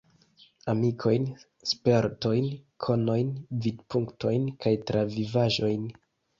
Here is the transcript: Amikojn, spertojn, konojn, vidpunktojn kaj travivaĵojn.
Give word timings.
Amikojn, 0.71 1.27
spertojn, 1.73 2.49
konojn, 2.87 3.31
vidpunktojn 3.69 4.51
kaj 4.67 4.77
travivaĵojn. 4.91 5.89